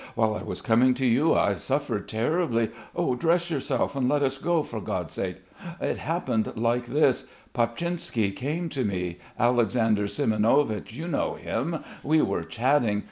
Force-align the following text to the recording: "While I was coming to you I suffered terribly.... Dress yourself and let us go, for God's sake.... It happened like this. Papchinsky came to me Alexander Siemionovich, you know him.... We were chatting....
"While 0.15 0.33
I 0.33 0.41
was 0.41 0.63
coming 0.63 0.95
to 0.95 1.05
you 1.05 1.35
I 1.35 1.53
suffered 1.53 2.07
terribly.... 2.09 2.71
Dress 3.19 3.51
yourself 3.51 3.95
and 3.95 4.09
let 4.09 4.23
us 4.23 4.39
go, 4.39 4.63
for 4.63 4.81
God's 4.81 5.13
sake.... 5.13 5.43
It 5.79 5.99
happened 5.99 6.53
like 6.57 6.87
this. 6.87 7.25
Papchinsky 7.53 8.31
came 8.31 8.67
to 8.69 8.83
me 8.83 9.19
Alexander 9.37 10.07
Siemionovich, 10.07 10.93
you 10.93 11.07
know 11.07 11.35
him.... 11.35 11.83
We 12.01 12.19
were 12.23 12.43
chatting.... 12.43 12.99